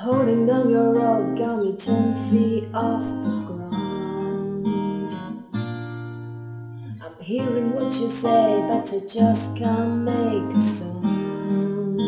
[0.00, 4.66] Holding down your rope got me ten feet off the ground.
[7.02, 11.98] I'm hearing what you say, but I just can't make a sound.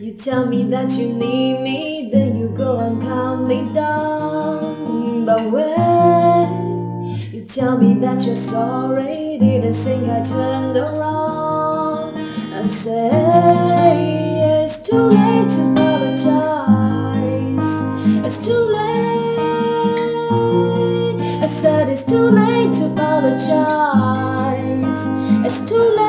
[0.00, 5.26] You tell me that you need me, then you go and calm me down.
[5.26, 12.16] But when you tell me that you're sorry, didn't think I turned around.
[12.54, 13.69] I say it's
[14.90, 17.70] too late to apologize.
[18.26, 19.38] It's too late.
[21.44, 23.46] I said it's too late to apologize.
[25.46, 26.00] It's too late.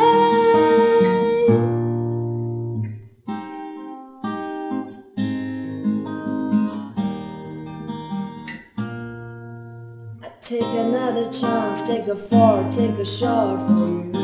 [10.24, 14.21] I take another chance, take a fall, take a shot for you.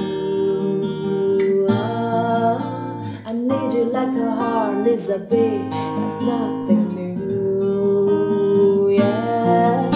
[4.07, 5.17] Like a heart needs a.
[5.19, 8.89] That's nothing new.
[8.89, 9.89] Yeah,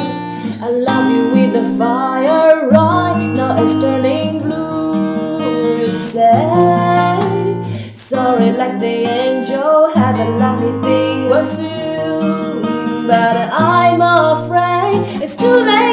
[0.61, 3.61] I love you with the fire right now.
[3.61, 5.81] It's turning blue.
[5.81, 7.19] You say
[7.93, 9.91] sorry like the angel.
[9.93, 15.90] Haven't let me think was you, but I'm afraid it's too late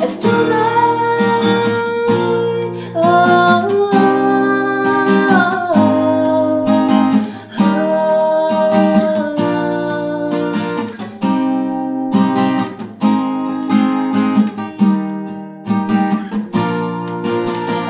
[0.00, 0.68] It's too late.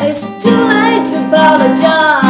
[0.01, 2.28] It's too late to apologize.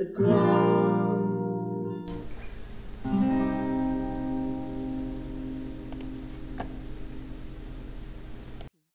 [0.00, 0.59] the ground.